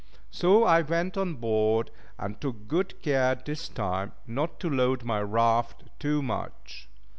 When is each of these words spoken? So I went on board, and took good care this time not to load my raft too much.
So 0.31 0.63
I 0.63 0.81
went 0.81 1.15
on 1.15 1.35
board, 1.35 1.91
and 2.17 2.41
took 2.41 2.67
good 2.67 3.03
care 3.03 3.35
this 3.35 3.69
time 3.69 4.13
not 4.25 4.59
to 4.61 4.67
load 4.67 5.03
my 5.03 5.21
raft 5.21 5.83
too 5.99 6.23
much. 6.23 6.89